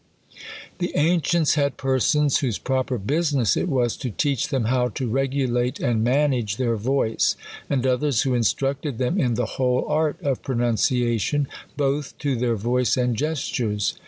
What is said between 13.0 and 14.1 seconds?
gestures.